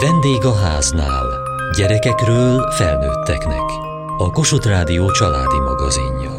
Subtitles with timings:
[0.00, 1.26] Vendég a háznál.
[1.76, 3.70] Gyerekekről felnőtteknek.
[4.18, 6.30] A Kossuth Rádió családi magazinja.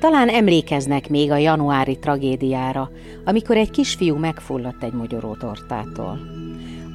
[0.00, 2.90] Talán emlékeznek még a januári tragédiára,
[3.24, 6.18] amikor egy kisfiú megfulladt egy mogyorótortától.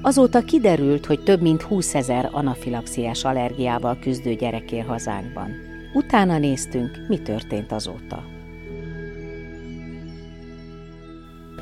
[0.02, 5.52] Azóta kiderült, hogy több mint 20 ezer anafilaxiás allergiával küzdő gyerek él hazánkban.
[5.94, 8.35] Utána néztünk, mi történt azóta.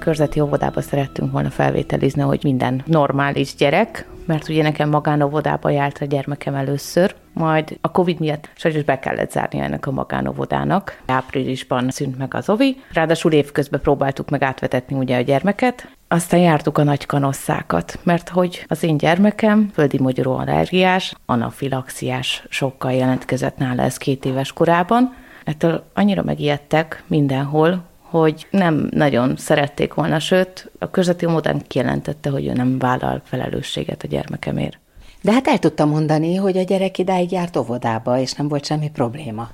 [0.04, 6.06] Körzeti óvodába szerettünk volna felvételizni, hogy minden normális gyerek, mert ugye nekem magánóvodába járt a
[6.06, 11.02] gyermekem először, majd a Covid miatt sajnos be kellett zárni ennek a magánóvodának.
[11.06, 16.78] Áprilisban szűnt meg az ovi, ráadásul évközben próbáltuk meg átvetetni ugye a gyermeket, aztán jártuk
[16.78, 23.82] a nagy kanosszákat, mert hogy az én gyermekem földi magyaró allergiás, anafilaxiás sokkal jelentkezett nála
[23.82, 25.16] ez két éves korában.
[25.44, 32.48] Ettől annyira megijedtek mindenhol, hogy nem nagyon szerették volna, sőt, a körzeti módon kijelentette, hogy
[32.48, 34.80] ő nem vállal felelősséget a gyermekemért.
[35.22, 38.90] De hát el tudtam mondani, hogy a gyerek idáig járt óvodába, és nem volt semmi
[38.90, 39.50] probléma.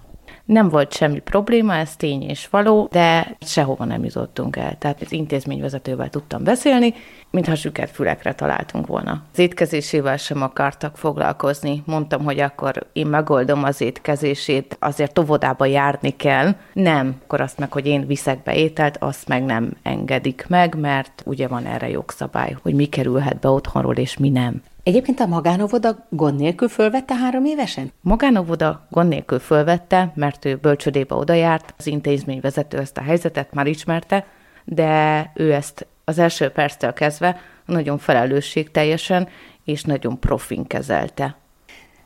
[0.50, 4.78] Nem volt semmi probléma, ez tény és való, de sehova nem jutottunk el.
[4.78, 6.94] Tehát az intézményvezetővel tudtam beszélni,
[7.32, 9.24] mintha süket fülekre találtunk volna.
[9.32, 11.84] Az étkezésével sem akartak foglalkozni.
[11.86, 16.56] Mondtam, hogy akkor én megoldom az étkezését, azért óvodába járni kell.
[16.74, 21.24] Nem, akkor azt meg, hogy én viszek be ételt, azt meg nem engedik meg, mert
[21.26, 24.62] ugye van erre jogszabály, hogy mi kerülhet be otthonról, és mi nem.
[24.90, 27.92] Egyébként a magánóvoda gond nélkül fölvette három évesen?
[28.02, 34.26] Magánóvoda gond nélkül fölvette, mert ő bölcsödébe odajárt, az intézményvezető ezt a helyzetet már ismerte,
[34.66, 39.28] de ő ezt az első perctől kezdve nagyon felelősségteljesen
[39.64, 41.36] és nagyon profin kezelte.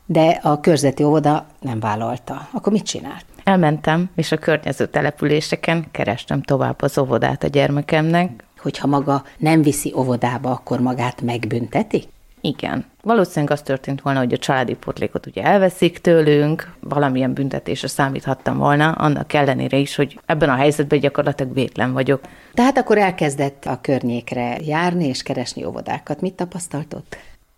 [0.06, 2.48] De a körzeti óvoda nem vállalta.
[2.52, 3.24] Akkor mit csinált?
[3.44, 8.44] Elmentem, és a környező településeken kerestem tovább az óvodát a gyermekemnek.
[8.58, 12.12] Hogyha maga nem viszi óvodába, akkor magát megbünteti?
[12.46, 12.84] Igen.
[13.02, 18.92] Valószínűleg az történt volna, hogy a családi potlékot ugye elveszik tőlünk, valamilyen büntetésre számíthattam volna,
[18.92, 22.20] annak ellenére is, hogy ebben a helyzetben gyakorlatilag vétlen vagyok.
[22.54, 26.20] Tehát akkor elkezdett a környékre járni és keresni óvodákat.
[26.20, 27.16] Mit tapasztaltott?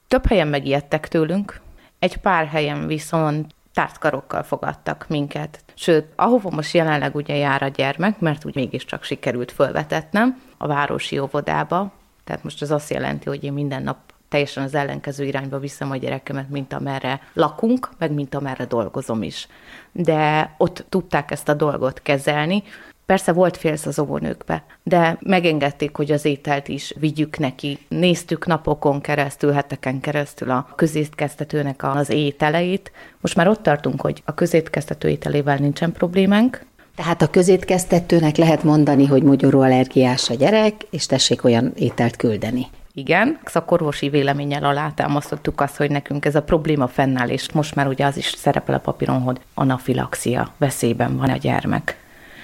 [0.09, 1.61] Több helyen megijedtek tőlünk,
[1.99, 5.61] egy pár helyen viszont tártkarokkal fogadtak minket.
[5.75, 11.19] Sőt, ahova most jelenleg ugye jár a gyermek, mert úgy mégiscsak sikerült fölvetetnem a városi
[11.19, 11.93] óvodába,
[12.25, 13.99] tehát most ez azt jelenti, hogy én minden nap
[14.29, 19.49] teljesen az ellenkező irányba viszem a gyerekemet, mint amerre lakunk, meg mint amerre dolgozom is.
[19.93, 22.63] De ott tudták ezt a dolgot kezelni,
[23.07, 27.79] Persze volt félsz az óvónőkbe, de megengedték, hogy az ételt is vigyük neki.
[27.89, 32.93] Néztük napokon keresztül, heteken keresztül a közétkeztetőnek az ételeit.
[33.21, 36.65] Most már ott tartunk, hogy a közétkeztető ételével nincsen problémánk,
[36.97, 42.67] tehát a közétkeztetőnek lehet mondani, hogy mogyoró allergiás a gyerek, és tessék olyan ételt küldeni.
[42.99, 48.07] Igen, szakorvosi véleménnyel alátámasztottuk azt, hogy nekünk ez a probléma fennáll, és most már ugye
[48.07, 51.97] az is szerepel a papíron, hogy anafilaxia veszélyben van a gyermek.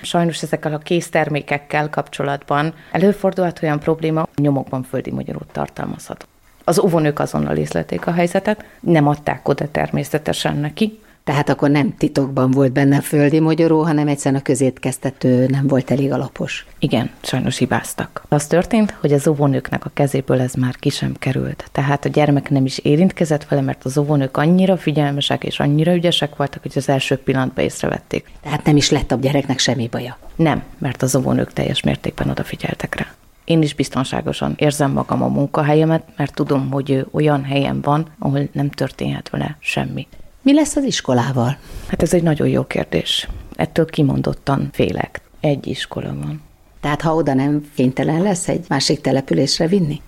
[0.02, 6.26] Sajnos ezekkel a késztermékekkel kapcsolatban előfordulhat olyan probléma, nyomokban földi magyarót tartalmazhat.
[6.64, 12.50] Az óvónők azonnal észlelték a helyzetet, nem adták oda természetesen neki, tehát akkor nem titokban
[12.50, 16.66] volt benne földi magyaró, hanem egyszerűen a közétkeztető nem volt elég alapos.
[16.78, 18.24] Igen, sajnos hibáztak.
[18.28, 21.68] Az történt, hogy az óvónőknek a kezéből ez már ki sem került.
[21.72, 26.36] Tehát a gyermek nem is érintkezett vele, mert az óvónők annyira figyelmesek és annyira ügyesek
[26.36, 28.30] voltak, hogy az első pillanatban észrevették.
[28.42, 30.18] Tehát nem is lett a gyereknek semmi baja?
[30.36, 33.06] Nem, mert az óvónők teljes mértékben odafigyeltek rá.
[33.44, 38.70] Én is biztonságosan érzem magam a munkahelyemet, mert tudom, hogy olyan helyen van, ahol nem
[38.70, 40.06] történhet vele semmi.
[40.42, 41.56] Mi lesz az iskolával?
[41.86, 43.28] Hát ez egy nagyon jó kérdés.
[43.56, 45.20] Ettől kimondottan félek.
[45.40, 46.42] Egy iskola van.
[46.80, 50.00] Tehát ha oda nem kénytelen lesz egy másik településre vinni?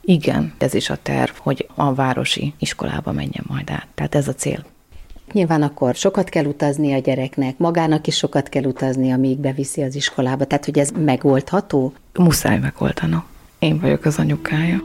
[0.00, 3.86] Igen, ez is a terv, hogy a városi iskolába menjen majd át.
[3.94, 4.64] Tehát ez a cél.
[5.32, 9.94] Nyilván akkor sokat kell utazni a gyereknek, magának is sokat kell utazni, amíg beviszi az
[9.94, 10.44] iskolába.
[10.44, 11.92] Tehát, hogy ez megoldható?
[12.18, 13.24] Muszáj megoldanom.
[13.58, 14.82] Én vagyok az anyukája.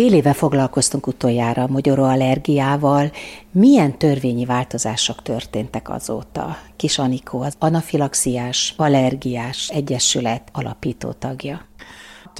[0.00, 1.68] Fél éve foglalkoztunk utoljára a
[2.04, 3.10] allergiával.
[3.50, 6.56] Milyen törvényi változások történtek azóta?
[6.76, 11.66] Kis Anikó, az anafilaxiás, allergiás egyesület alapító tagja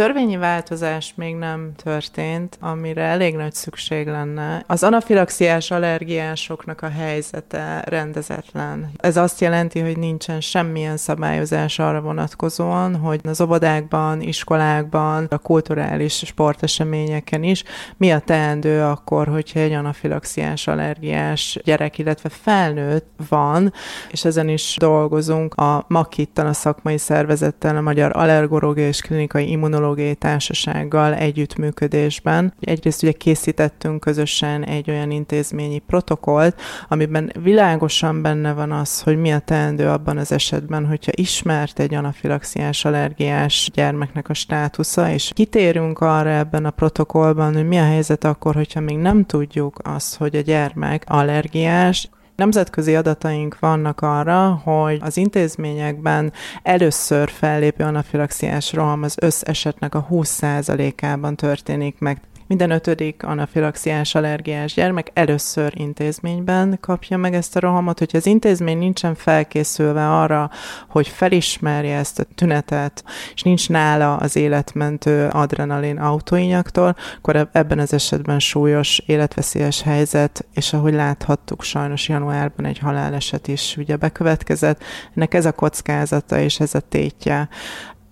[0.00, 4.64] törvényi változás még nem történt, amire elég nagy szükség lenne.
[4.66, 8.90] Az anafilaxiás allergiásoknak a helyzete rendezetlen.
[8.96, 16.16] Ez azt jelenti, hogy nincsen semmilyen szabályozás arra vonatkozóan, hogy az óvodákban, iskolákban, a kulturális
[16.16, 17.64] sporteseményeken is
[17.96, 23.72] mi a teendő akkor, hogyha egy anafilaxiás allergiás gyerek, illetve felnőtt van,
[24.10, 29.50] és ezen is dolgozunk a MAKIT-tan, a szakmai szervezettel, a Magyar Allergológiai és Klinikai
[29.90, 32.54] Immunológiai Társasággal együttműködésben.
[32.60, 39.32] Egyrészt ugye készítettünk közösen egy olyan intézményi protokollt, amiben világosan benne van az, hogy mi
[39.32, 46.00] a teendő abban az esetben, hogyha ismert egy anafilaxiás allergiás gyermeknek a státusza, és kitérünk
[46.00, 50.36] arra ebben a protokollban, hogy mi a helyzet akkor, hogyha még nem tudjuk azt, hogy
[50.36, 52.08] a gyermek allergiás,
[52.40, 56.32] Nemzetközi adataink vannak arra, hogy az intézményekben
[56.62, 62.20] először fellépő anafilaxiás roham az összesetnek a 20%-ában történik meg.
[62.50, 67.98] Minden ötödik anafilaxiás allergiás gyermek először intézményben kapja meg ezt a rohamot.
[67.98, 70.50] Hogyha az intézmény nincsen felkészülve arra,
[70.88, 73.04] hogy felismerje ezt a tünetet,
[73.34, 80.72] és nincs nála az életmentő adrenalin autóinyaktól, akkor ebben az esetben súlyos, életveszélyes helyzet, és
[80.72, 84.82] ahogy láthattuk, sajnos januárban egy haláleset is ugye bekövetkezett.
[85.14, 87.48] Ennek ez a kockázata és ez a tétje.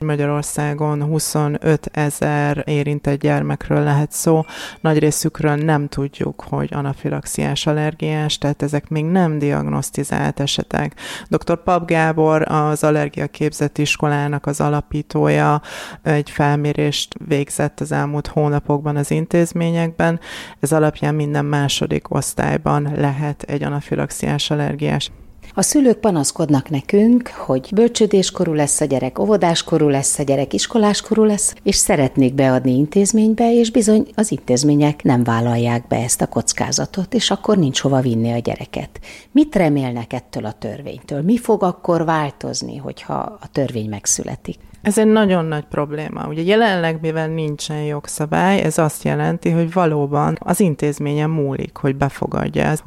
[0.01, 4.45] Magyarországon 25 ezer érintett gyermekről lehet szó,
[4.81, 10.95] nagy részükről nem tudjuk, hogy anafilaxiás allergiás, tehát ezek még nem diagnosztizált esetek.
[11.29, 11.63] Dr.
[11.63, 15.63] Pap Gábor, az Allergia Képzett Iskolának az alapítója,
[16.03, 20.21] egy felmérést végzett az elmúlt hónapokban az intézményekben.
[20.61, 25.11] Ez alapján minden második osztályban lehet egy anafilaxiás allergiás.
[25.55, 31.55] A szülők panaszkodnak nekünk, hogy bölcsödéskorú lesz a gyerek, óvodáskorú lesz a gyerek, iskoláskorú lesz,
[31.63, 37.31] és szeretnék beadni intézménybe, és bizony az intézmények nem vállalják be ezt a kockázatot, és
[37.31, 39.01] akkor nincs hova vinni a gyereket.
[39.33, 41.23] Mit remélnek ettől a törvénytől?
[41.23, 44.59] Mi fog akkor változni, hogyha a törvény megszületik?
[44.83, 46.27] Ez egy nagyon nagy probléma.
[46.27, 52.63] Ugye jelenleg, mivel nincsen jogszabály, ez azt jelenti, hogy valóban az intézményen múlik, hogy befogadja,
[52.63, 52.83] ezt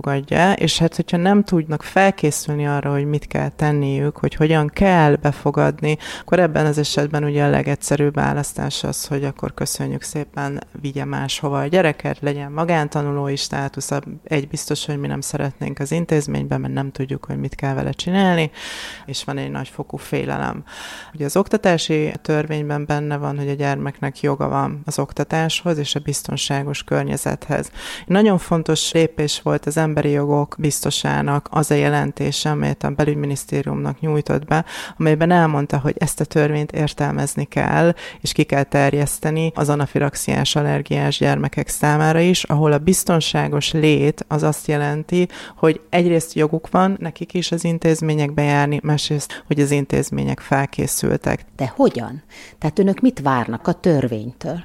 [0.56, 5.98] és hát, hogyha nem tudnak felkészülni arra, hogy mit kell tenniük, hogy hogyan kell befogadni,
[6.22, 11.60] akkor ebben az esetben ugye a legegyszerűbb választás az, hogy akkor köszönjük szépen, vigye máshova
[11.60, 13.92] a gyereket, legyen magántanulói státusz,
[14.24, 17.92] egy biztos, hogy mi nem szeretnénk az intézményben, mert nem tudjuk, hogy mit kell vele
[17.92, 18.52] csinálni,
[19.06, 20.64] és van egy nagyfokú félelem.
[21.14, 25.96] Ugye az oktatás oktatási törvényben benne van, hogy a gyermeknek joga van az oktatáshoz és
[25.96, 27.72] a biztonságos környezethez.
[28.06, 34.46] Nagyon fontos lépés volt az emberi jogok biztosának az a jelentése, amelyet a belügyminisztériumnak nyújtott
[34.46, 34.66] be,
[34.98, 41.18] amelyben elmondta, hogy ezt a törvényt értelmezni kell, és ki kell terjeszteni az anafilaxiás allergiás
[41.18, 47.34] gyermekek számára is, ahol a biztonságos lét az azt jelenti, hogy egyrészt joguk van nekik
[47.34, 51.46] is az intézményekbe járni, másrészt, hogy az intézmények felkészültek.
[51.56, 52.24] De hogyan?
[52.58, 54.64] Tehát önök mit várnak a törvénytől?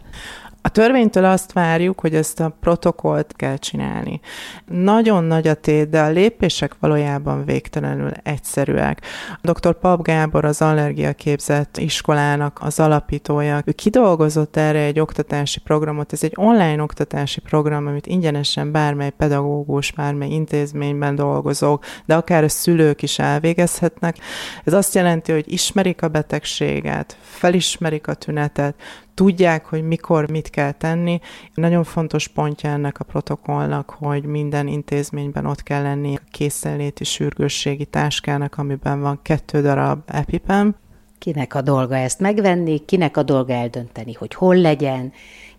[0.66, 4.20] A törvénytől azt várjuk, hogy ezt a protokollt kell csinálni.
[4.66, 9.00] Nagyon nagy a tét, de a lépések valójában végtelenül egyszerűek.
[9.42, 9.78] Dr.
[9.78, 13.62] Pap Gábor az allergia képzett iskolának az alapítója.
[13.64, 16.12] Ő kidolgozott erre egy oktatási programot.
[16.12, 22.48] Ez egy online oktatási program, amit ingyenesen bármely pedagógus, bármely intézményben dolgozók, de akár a
[22.48, 24.16] szülők is elvégezhetnek.
[24.64, 28.74] Ez azt jelenti, hogy ismerik a betegséget, felismerik a tünetet,
[29.16, 31.20] tudják, hogy mikor mit kell tenni.
[31.54, 37.85] Nagyon fontos pontja ennek a protokollnak, hogy minden intézményben ott kell lenni a készenléti sürgősségi
[37.85, 40.76] táskának, amiben van kettő darab EpiPen.
[41.18, 45.12] Kinek a dolga ezt megvenni, kinek a dolga eldönteni, hogy hol legyen,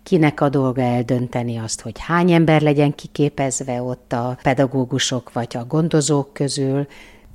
[0.03, 5.65] kinek a dolga eldönteni azt, hogy hány ember legyen kiképezve ott a pedagógusok vagy a
[5.65, 6.87] gondozók közül,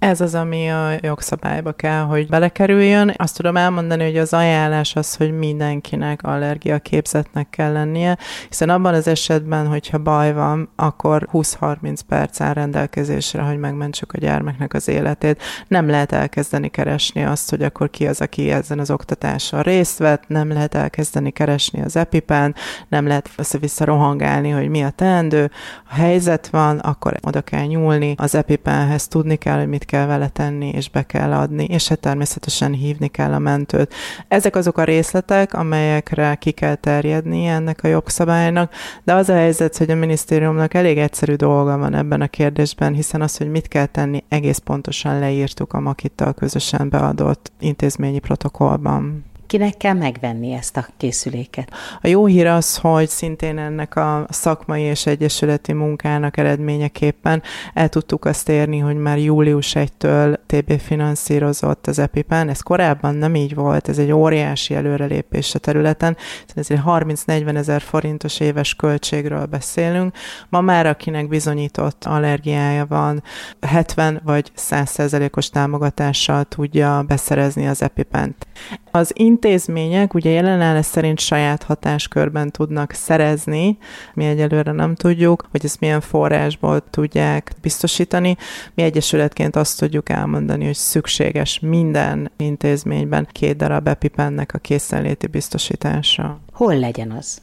[0.02, 3.14] ez az, ami a jogszabályba kell, hogy belekerüljön.
[3.16, 8.18] Azt tudom elmondani, hogy az ajánlás az, hogy mindenkinek allergia képzetnek kell lennie,
[8.48, 14.18] hiszen abban az esetben, hogyha baj van, akkor 20-30 perc áll rendelkezésre, hogy megmentsük a
[14.18, 15.42] gyermeknek az életét.
[15.68, 20.28] Nem lehet elkezdeni keresni azt, hogy akkor ki az, aki ezen az oktatáson részt vett,
[20.28, 22.54] nem lehet elkezdeni keresni az epipen,
[22.88, 25.50] nem lehet össze-vissza rohangálni, hogy mi a teendő.
[25.84, 30.28] Ha helyzet van, akkor oda kell nyúlni az epipenhez, tudni kell, hogy mit kell vele
[30.28, 33.94] tenni, és be kell adni, és hát természetesen hívni kell a mentőt.
[34.28, 38.72] Ezek azok a részletek, amelyekre ki kell terjedni ennek a jogszabálynak,
[39.04, 43.22] de az a helyzet, hogy a minisztériumnak elég egyszerű dolga van ebben a kérdésben, hiszen
[43.22, 49.31] az, hogy mit kell tenni, egész pontosan leírtuk a Makittal közösen beadott intézményi protokollban.
[49.52, 51.72] Kinek kell megvenni ezt a készüléket?
[52.00, 57.42] A jó hír az, hogy szintén ennek a szakmai és egyesületi munkának eredményeképpen
[57.74, 62.48] el tudtuk azt érni, hogy már július 1-től TB finanszírozott az EpiPen.
[62.48, 66.16] Ez korábban nem így volt, ez egy óriási előrelépés a területen.
[66.54, 70.16] Ez egy 30-40 ezer forintos éves költségről beszélünk.
[70.48, 73.22] Ma már akinek bizonyított allergiája van,
[73.60, 78.46] 70 vagy 100 százalékos támogatással tudja beszerezni az EpiPen-t.
[78.90, 79.12] Az
[79.44, 83.78] intézmények ugye jelenállás szerint saját hatáskörben tudnak szerezni,
[84.14, 88.36] mi egyelőre nem tudjuk, hogy ezt milyen forrásból tudják biztosítani.
[88.74, 96.40] Mi egyesületként azt tudjuk elmondani, hogy szükséges minden intézményben két darab epipennek a készenléti biztosítása.
[96.52, 97.40] Hol legyen az?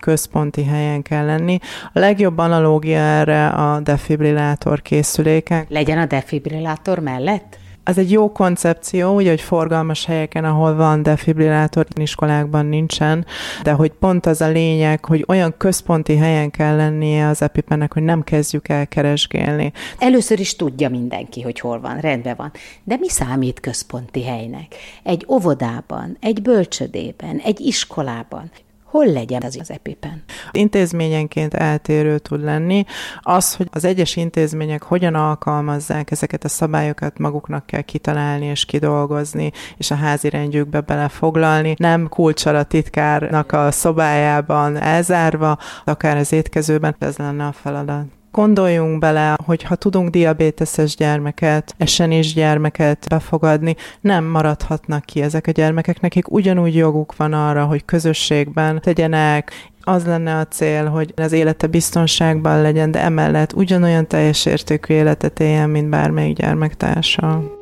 [0.00, 1.58] központi helyen kell lenni.
[1.92, 5.68] A legjobb analógia erre a defibrillátor készülékek.
[5.68, 7.58] Legyen a defibrillátor mellett?
[7.84, 13.26] Ez egy jó koncepció, ugye, hogy forgalmas helyeken, ahol van defibrillátor, iskolákban nincsen,
[13.62, 18.02] de hogy pont az a lényeg, hogy olyan központi helyen kell lennie az epipennek, hogy
[18.02, 19.72] nem kezdjük el keresgélni.
[19.98, 22.52] Először is tudja mindenki, hogy hol van, rendben van.
[22.84, 24.74] De mi számít központi helynek?
[25.02, 28.50] Egy óvodában, egy bölcsödében, egy iskolában.
[28.90, 30.22] Hol legyen az az epipen?
[30.50, 32.84] Intézményenként eltérő tud lenni.
[33.20, 39.52] Az, hogy az egyes intézmények hogyan alkalmazzák ezeket a szabályokat, maguknak kell kitalálni és kidolgozni,
[39.76, 41.74] és a házi rendjükbe belefoglalni.
[41.78, 48.19] Nem kulcsal a titkárnak a szobájában elzárva, akár az étkezőben, ez lenne a feladat.
[48.32, 55.50] Gondoljunk bele, hogy ha tudunk diabéteses gyermeket, esenés gyermeket befogadni, nem maradhatnak ki ezek a
[55.50, 61.32] gyermekek, nekik ugyanúgy joguk van arra, hogy közösségben tegyenek, az lenne a cél, hogy az
[61.32, 67.59] élete biztonságban legyen, de emellett ugyanolyan teljes értékű életet éljen, mint bármelyik gyermektársa.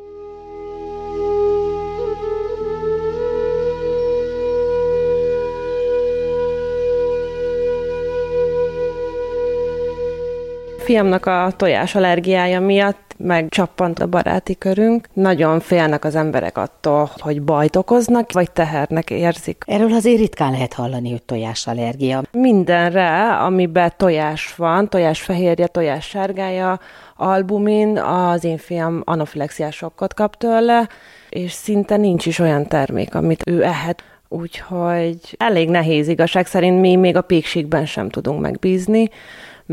[10.89, 15.07] Fiamnak a tojás allergiája miatt megcsappant a baráti körünk.
[15.13, 19.63] Nagyon félnek az emberek attól, hogy bajt okoznak, vagy tehernek érzik.
[19.67, 22.21] Erről azért ritkán lehet hallani, hogy tojás allergia.
[22.31, 26.79] Mindenre, amiben tojás van, tojás fehérje, tojás sárgája,
[27.15, 30.89] albumin, az én fiam anafilexiás sokkot kap tőle,
[31.29, 34.03] és szinte nincs is olyan termék, amit ő ehet.
[34.27, 39.09] Úgyhogy elég nehéz igazság szerint mi még a pékségben sem tudunk megbízni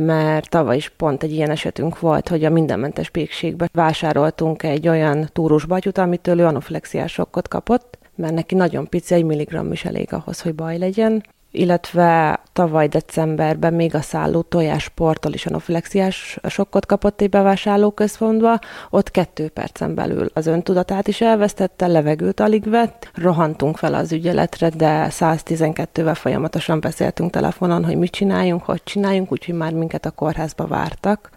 [0.04, 5.28] mert tavaly is pont egy ilyen esetünk volt, hogy a mindenmentes pékségbe vásároltunk egy olyan
[5.32, 10.12] túrós batyut, amitől ő anoflexiás sokkot kapott, mert neki nagyon pici, egy milligramm is elég
[10.12, 17.20] ahhoz, hogy baj legyen illetve tavaly decemberben még a szálló tojásporttól is anoflexiás sokkot kapott
[17.20, 18.58] egy bevásárlóközpontba,
[18.90, 24.68] ott kettő percen belül az öntudatát is elvesztette, levegőt alig vett, rohantunk fel az ügyeletre,
[24.68, 30.66] de 112-vel folyamatosan beszéltünk telefonon, hogy mit csináljunk, hogy csináljunk, úgyhogy már minket a kórházba
[30.66, 31.30] vártak.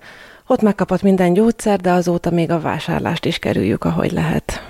[0.47, 4.61] Ott megkapott minden gyógyszer, de azóta még a vásárlást is kerüljük, ahogy lehet.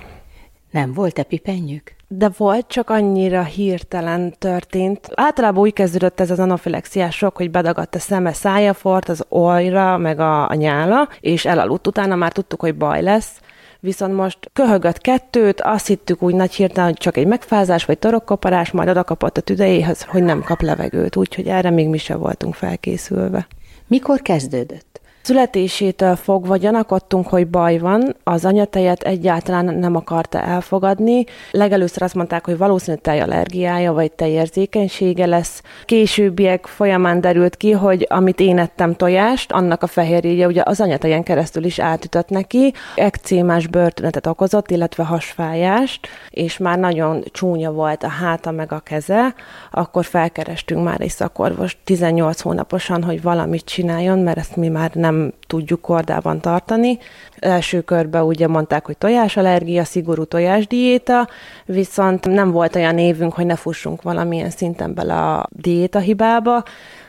[0.71, 1.98] Nem volt epipenjük?
[2.11, 5.09] De volt, csak annyira hirtelen történt.
[5.13, 9.97] Általában úgy kezdődött ez az anafilexiás sok, hogy bedagadt a szeme, szája fort, az olyra,
[9.97, 11.87] meg a, a nyála, és elaludt.
[11.87, 13.39] Utána már tudtuk, hogy baj lesz.
[13.79, 18.71] Viszont most köhögött kettőt, azt hittük úgy nagy hirtelen, hogy csak egy megfázás vagy torokkoparás,
[18.71, 22.53] majd oda kapott a tüdejéhez, hogy nem kap levegőt, úgyhogy erre még mi sem voltunk
[22.53, 23.47] felkészülve.
[23.87, 24.88] Mikor kezdődött?
[25.21, 31.25] Születésétől fogva gyanakodtunk, hogy baj van, az anyatejet egyáltalán nem akarta elfogadni.
[31.51, 35.61] Legelőször azt mondták, hogy valószínűleg tejallergiája vagy tejérzékenysége lesz.
[35.85, 41.23] Későbbiek folyamán derült ki, hogy amit én ettem tojást, annak a fehérjéje ugye az anyatejen
[41.23, 48.09] keresztül is átütött neki, ekcémás börtönetet okozott, illetve hasfájást, és már nagyon csúnya volt a
[48.09, 49.35] háta meg a keze,
[49.71, 55.08] akkor felkerestünk már egy szakorvos 18 hónaposan, hogy valamit csináljon, mert ezt mi már nem
[55.47, 56.97] tudjuk kordában tartani.
[57.39, 61.27] Első körben ugye mondták, hogy tojásallergia, szigorú tojásdiéta,
[61.65, 66.63] viszont nem volt olyan évünk, hogy ne fussunk valamilyen szinten bele a diéta hibába,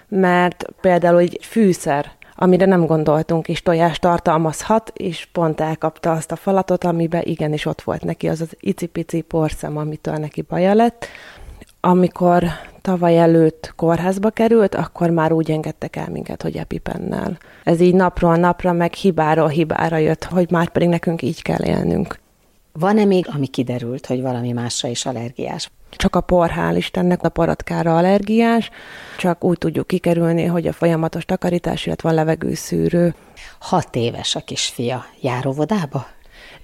[0.08, 2.10] mert például egy fűszer,
[2.42, 7.82] amire nem gondoltunk, és tojás tartalmazhat, és pont elkapta azt a falatot, amiben igenis ott
[7.82, 11.06] volt neki az az icipici porszem, amitől neki baja lett.
[11.80, 12.44] Amikor
[12.80, 17.38] tavaly előtt kórházba került, akkor már úgy engedtek el minket, hogy epipennel.
[17.64, 22.18] Ez így napról napra, meg hibáról hibára jött, hogy már pedig nekünk így kell élnünk.
[22.72, 25.70] Van-e még, ami kiderült, hogy valami másra is allergiás?
[25.90, 28.70] Csak a por, hál' Istennek, a paratkára allergiás,
[29.18, 33.14] csak úgy tudjuk kikerülni, hogy a folyamatos takarítás, illetve a levegőszűrő.
[33.58, 35.04] Hat éves a kisfia.
[35.20, 36.06] Jár óvodába?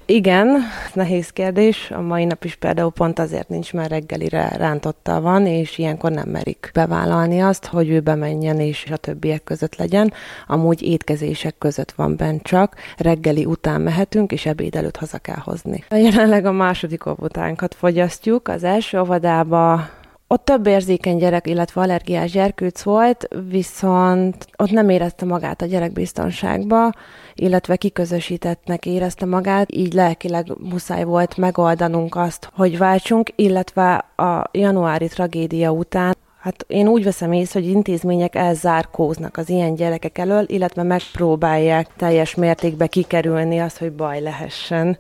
[0.09, 1.91] Igen, nehéz kérdés.
[1.91, 6.29] A mai nap is például pont azért nincs, mert reggelire rántotta van, és ilyenkor nem
[6.29, 10.13] merik bevállalni azt, hogy ő bemenjen és a többiek között legyen.
[10.47, 15.85] Amúgy étkezések között van bent csak, reggeli után mehetünk, és ebéd előtt haza kell hozni.
[15.91, 18.49] Jelenleg a második óvodánkat fogyasztjuk.
[18.49, 19.89] Az első óvodába
[20.29, 25.93] ott több érzékeny gyerek, illetve allergiás gyerkőc volt, viszont ott nem érezte magát a gyerek
[25.93, 26.91] biztonságba,
[27.35, 35.09] illetve kiközösítettnek érezte magát, így lelkileg muszáj volt megoldanunk azt, hogy váltsunk, illetve a januári
[35.09, 36.15] tragédia után
[36.47, 42.35] Hát én úgy veszem észre, hogy intézmények elzárkóznak az ilyen gyerekek elől, illetve megpróbálják teljes
[42.35, 44.99] mértékben kikerülni azt, hogy baj lehessen.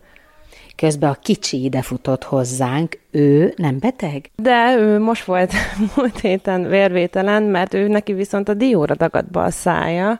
[0.76, 4.30] Közben a kicsi ide futott hozzánk, ő nem beteg?
[4.36, 5.52] De ő most volt
[5.96, 10.18] múlt héten vérvételen, mert ő neki viszont a dióra dagadt a szája,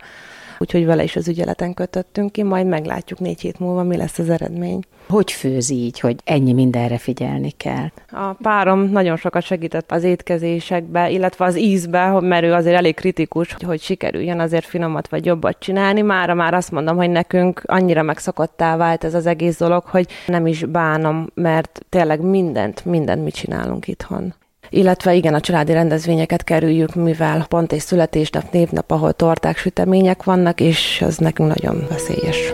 [0.59, 4.31] úgyhogy vele is az ügyeleten kötöttünk ki, majd meglátjuk négy hét múlva, mi lesz az
[4.31, 4.83] eredmény.
[5.09, 7.89] Hogy főz így, hogy ennyi mindenre figyelni kell?
[8.11, 13.57] A párom nagyon sokat segített az étkezésekbe, illetve az ízbe, mert ő azért elég kritikus,
[13.67, 16.03] hogy sikerüljön azért finomat vagy jobbat csinálni.
[16.03, 20.47] Mára már azt mondom, hogy nekünk annyira megszokottá vált ez az egész dolog, hogy nem
[20.47, 24.35] is bánom, mert tényleg mindent, mindent mi csinálunk itthon
[24.71, 30.61] illetve igen, a családi rendezvényeket kerüljük, mivel pont egy születésnap, névnap, ahol torták, sütemények vannak,
[30.61, 32.53] és az nekünk nagyon veszélyes.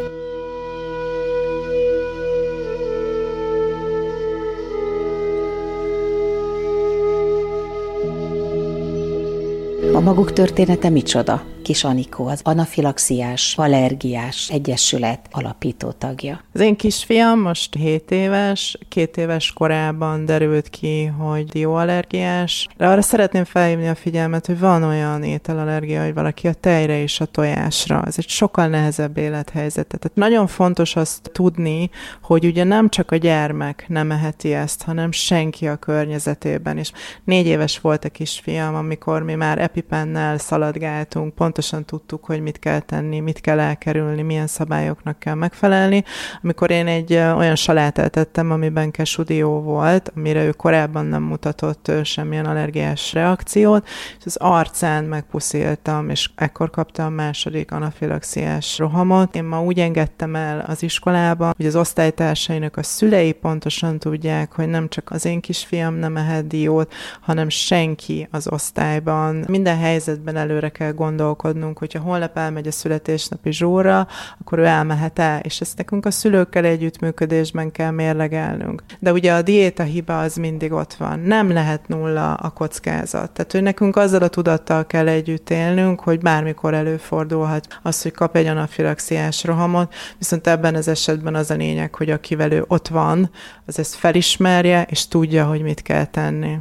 [9.94, 11.51] A maguk története micsoda?
[11.62, 16.40] Kis Anikó, az anafilaxiás, allergiás egyesület alapító tagja.
[16.54, 22.68] Az én kisfiam most 7 éves, két éves korában derült ki, hogy dióallergiás.
[22.76, 27.20] De arra szeretném felhívni a figyelmet, hogy van olyan ételallergia, hogy valaki a tejre és
[27.20, 28.02] a tojásra.
[28.06, 29.86] Ez egy sokkal nehezebb élethelyzet.
[29.86, 31.90] Tehát nagyon fontos azt tudni,
[32.22, 36.78] hogy ugye nem csak a gyermek nem eheti ezt, hanem senki a környezetében.
[36.78, 36.92] És
[37.24, 42.58] négy éves volt a kisfiam, amikor mi már epipennel szaladgáltunk, pont pontosan tudtuk, hogy mit
[42.58, 46.04] kell tenni, mit kell elkerülni, milyen szabályoknak kell megfelelni.
[46.42, 52.46] Amikor én egy olyan salátát tettem, amiben kesudió volt, amire ő korábban nem mutatott semmilyen
[52.46, 53.86] allergiás reakciót,
[54.18, 59.34] és az arcán megpuszíltam, és ekkor kaptam a második anafilaxiás rohamot.
[59.36, 64.68] Én ma úgy engedtem el az iskolába, hogy az osztálytársainak a szülei pontosan tudják, hogy
[64.68, 69.44] nem csak az én kisfiam nem ehet diót, hanem senki az osztályban.
[69.48, 74.06] Minden helyzetben előre kell gondolkodni, gondolkodnunk, hogyha holnap elmegy a születésnapi zsóra,
[74.40, 78.82] akkor ő elmehet el, és ezt nekünk a szülőkkel együttműködésben kell mérlegelnünk.
[78.98, 81.20] De ugye a diéta hiba az mindig ott van.
[81.20, 83.30] Nem lehet nulla a kockázat.
[83.30, 88.36] Tehát, hogy nekünk azzal a tudattal kell együtt élnünk, hogy bármikor előfordulhat az, hogy kap
[88.36, 93.30] egy anafilaxiás rohamot, viszont ebben az esetben az a lényeg, hogy akivel ő ott van,
[93.66, 96.58] az ezt felismerje, és tudja, hogy mit kell tenni.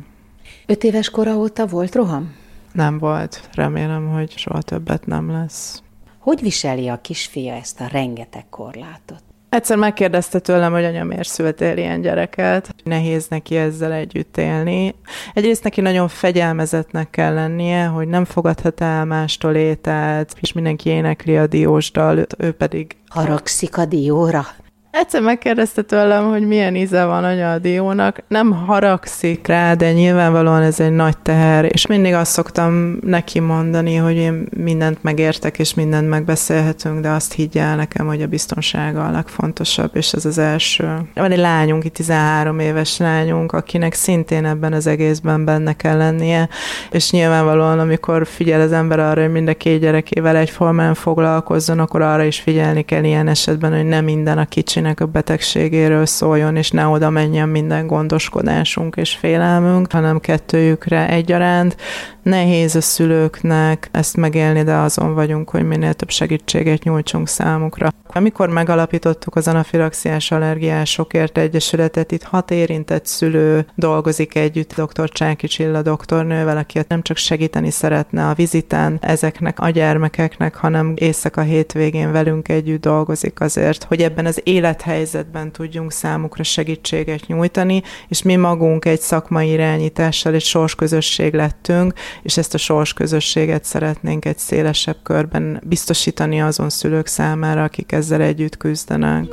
[0.66, 2.40] Öt éves kora óta volt roham?
[2.72, 3.50] Nem volt.
[3.54, 5.84] Remélem, hogy soha többet nem lesz.
[6.20, 9.24] Hogy viseli a kisfia ezt a rengeteg korlátot?
[9.50, 12.76] Egyszer megkérdezte tőlem, hogy anya miért szültél ilyen gyereket.
[12.84, 14.96] Nehéz neki ezzel együtt élni.
[15.34, 21.38] Egyrészt neki nagyon fegyelmezetnek kell lennie, hogy nem fogadhat el mástól ételt, és mindenki énekli
[21.38, 22.96] a diósdal, ő pedig...
[23.08, 24.46] Haragszik a dióra?
[24.92, 28.24] Egyszer megkérdezte tőlem, hogy milyen íze van anya a diónak.
[28.28, 33.96] Nem haragszik rá, de nyilvánvalóan ez egy nagy teher, és mindig azt szoktam neki mondani,
[33.96, 39.06] hogy én mindent megértek, és mindent megbeszélhetünk, de azt higgye el nekem, hogy a biztonsága
[39.06, 40.98] a legfontosabb, és ez az első.
[41.14, 46.50] Van egy lányunk, egy 13 éves lányunk, akinek szintén ebben az egészben benne kell lennie,
[46.92, 52.02] és nyilvánvalóan, amikor figyel az ember arra, hogy mind a két gyerekével egyformán foglalkozzon, akkor
[52.02, 56.56] arra is figyelni kell ilyen esetben, hogy nem minden a kicsi kicsinek a betegségéről szóljon,
[56.56, 61.76] és ne oda menjen minden gondoskodásunk és félelmünk, hanem kettőjükre egyaránt.
[62.24, 67.90] Nehéz a szülőknek ezt megélni, de azon vagyunk, hogy minél több segítséget nyújtsunk számukra.
[68.14, 75.10] Amikor megalapítottuk az anafilaxiás allergiásokért egyesületet, itt hat érintett szülő dolgozik együtt, dr.
[75.10, 81.42] Csáki Csilla doktornővel, aki nem csak segíteni szeretne a viziten ezeknek a gyermekeknek, hanem éjszaka
[81.42, 88.36] hétvégén velünk együtt dolgozik azért, hogy ebben az élethelyzetben tudjunk számukra segítséget nyújtani, és mi
[88.36, 95.62] magunk egy szakmai irányítással egy sorsközösség lettünk, és ezt a sorsközösséget szeretnénk egy szélesebb körben
[95.64, 99.26] biztosítani azon szülők számára, akik ezzel együtt küzdenek.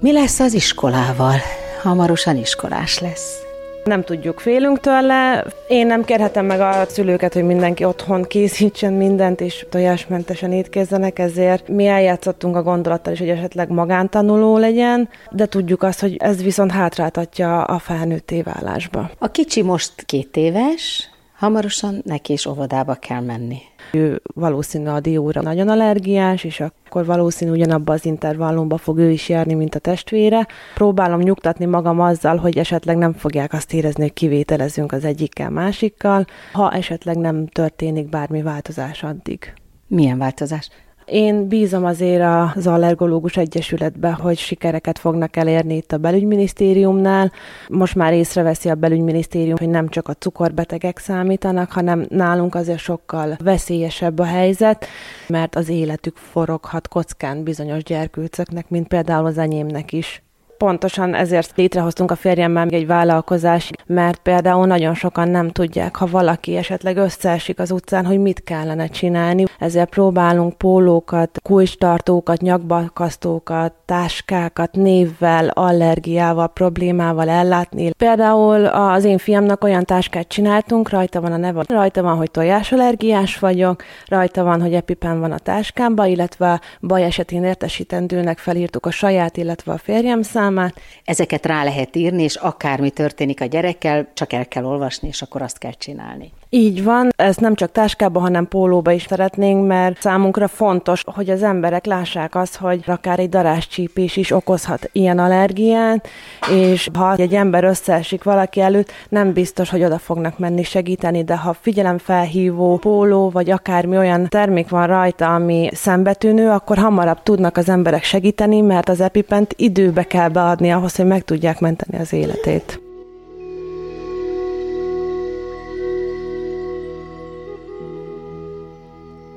[0.00, 1.36] Mi lesz az iskolával?
[1.82, 3.42] Hamarosan iskolás lesz.
[3.84, 5.44] Nem tudjuk, félünk tőle.
[5.68, 11.68] Én nem kérhetem meg a szülőket, hogy mindenki otthon készítsen mindent, és tojásmentesen étkezzenek, ezért
[11.68, 16.70] mi eljátszottunk a gondolattal is, hogy esetleg magántanuló legyen, de tudjuk azt, hogy ez viszont
[16.70, 19.10] hátráltatja a felnőtté válásba.
[19.18, 21.08] A kicsi most két éves,
[21.44, 23.58] hamarosan neki is óvodába kell menni.
[23.92, 29.28] Ő valószínű a dióra nagyon allergiás, és akkor valószínű ugyanabba az intervallumba fog ő is
[29.28, 30.46] járni, mint a testvére.
[30.74, 36.26] Próbálom nyugtatni magam azzal, hogy esetleg nem fogják azt érezni, hogy kivételezünk az egyikkel másikkal,
[36.52, 39.54] ha esetleg nem történik bármi változás addig.
[39.86, 40.68] Milyen változás?
[41.06, 42.22] Én bízom azért
[42.54, 47.32] az Allergológus Egyesületbe, hogy sikereket fognak elérni itt a belügyminisztériumnál.
[47.68, 53.36] Most már észreveszi a belügyminisztérium, hogy nem csak a cukorbetegek számítanak, hanem nálunk azért sokkal
[53.44, 54.86] veszélyesebb a helyzet,
[55.28, 60.23] mert az életük foroghat kockán bizonyos gyerkőcöknek, mint például az enyémnek is.
[60.64, 66.56] Pontosan ezért létrehoztunk a férjemmel egy vállalkozást, mert például nagyon sokan nem tudják, ha valaki
[66.56, 69.44] esetleg összeesik az utcán, hogy mit kellene csinálni.
[69.58, 77.90] Ezért próbálunk pólókat, kulcstartókat, nyakbakasztókat, táskákat névvel, allergiával, problémával ellátni.
[77.90, 83.38] Például az én fiamnak olyan táskát csináltunk, rajta van a neve, rajta van, hogy tojásallergiás
[83.38, 89.36] vagyok, rajta van, hogy epipen van a táskámba, illetve baj esetén értesítendőnek felírtuk a saját,
[89.36, 90.80] illetve a férjem szám, számát.
[91.04, 95.42] Ezeket rá lehet írni, és akármi történik a gyerekkel, csak el kell olvasni, és akkor
[95.42, 96.32] azt kell csinálni.
[96.56, 101.42] Így van, ez nem csak táskába, hanem pólóba is szeretnénk, mert számunkra fontos, hogy az
[101.42, 106.08] emberek lássák azt, hogy akár egy daráscsípés is okozhat ilyen allergiát,
[106.50, 111.36] és ha egy ember összeesik valaki előtt, nem biztos, hogy oda fognak menni segíteni, de
[111.36, 117.68] ha figyelemfelhívó póló, vagy akármi olyan termék van rajta, ami szembetűnő, akkor hamarabb tudnak az
[117.68, 122.83] emberek segíteni, mert az epipent időbe kell beadni ahhoz, hogy meg tudják menteni az életét.